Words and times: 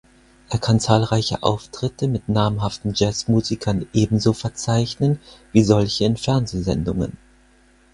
Er 0.49 0.57
kann 0.57 0.79
zahlreiche 0.79 1.43
Auftritte 1.43 2.07
mit 2.07 2.27
namhaften 2.27 2.93
Jazzmusikern 2.95 3.85
ebenso 3.93 4.33
verzeichnen 4.33 5.19
wie 5.51 5.61
solche 5.63 6.05
in 6.05 6.17
Fernsehsendungen. 6.17 7.19